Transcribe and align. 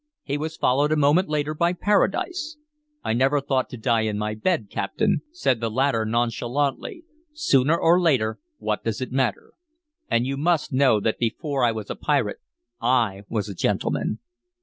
He 0.23 0.35
was 0.35 0.57
followed 0.57 0.91
a 0.91 0.95
moment 0.95 1.29
later 1.29 1.53
by 1.53 1.73
Paradise. 1.73 2.57
"I 3.03 3.13
never 3.13 3.39
thought 3.39 3.69
to 3.69 3.77
die 3.77 4.01
in 4.01 4.17
my 4.17 4.33
bed, 4.33 4.67
captain," 4.67 5.21
said 5.31 5.59
the 5.59 5.69
latter 5.69 6.05
nonchalantly. 6.07 7.03
"Sooner 7.33 7.77
or 7.77 8.01
later, 8.01 8.39
what 8.57 8.83
does 8.83 8.99
it 8.99 9.11
matter? 9.11 9.51
And 10.09 10.25
you 10.25 10.37
must 10.37 10.73
know 10.73 10.99
that 11.01 11.19
before 11.19 11.63
I 11.63 11.71
was 11.71 11.91
a 11.91 11.95
pirate 11.95 12.39
I 12.81 13.21
was 13.29 13.47
a 13.47 13.53
gentleman." 13.53 14.17